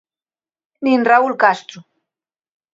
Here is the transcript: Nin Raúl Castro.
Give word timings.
Nin 0.85 0.99
Raúl 1.09 1.33
Castro. 1.43 1.79